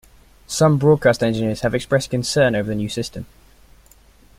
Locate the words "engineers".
1.21-1.61